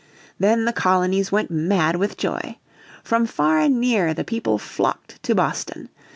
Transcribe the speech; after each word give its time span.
Then 0.39 0.65
the 0.65 0.73
colonies 0.73 1.31
went 1.31 1.51
mad 1.51 1.95
with 1.97 2.17
joy. 2.17 2.57
From 3.03 3.27
far 3.27 3.59
and 3.59 3.79
near 3.79 4.15
the 4.15 4.23
people 4.23 4.57
flocked 4.57 5.21
to 5.21 5.35
Boston. 5.35 5.89